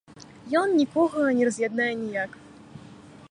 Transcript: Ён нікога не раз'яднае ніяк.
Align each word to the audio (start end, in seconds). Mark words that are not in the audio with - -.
Ён 0.61 0.73
нікога 0.81 1.27
не 1.39 1.43
раз'яднае 1.49 1.91
ніяк. 2.01 2.31